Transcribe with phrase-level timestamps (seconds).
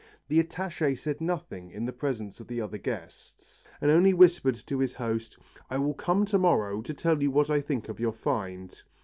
[0.29, 4.79] The attaché said nothing in the presence of the other guests, and only whispered to
[4.79, 5.37] his host
[5.69, 8.81] "I will come to morrow to tell you what I think of your find!"